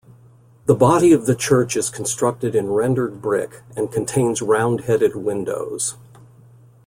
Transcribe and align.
The 0.65 0.73
body 0.73 1.13
of 1.13 1.27
the 1.27 1.35
church 1.35 1.75
is 1.77 1.91
constructed 1.91 2.55
in 2.55 2.71
rendered 2.71 3.21
brick, 3.21 3.61
and 3.77 3.91
contains 3.91 4.41
round-headed 4.41 5.15
windows. 5.15 5.95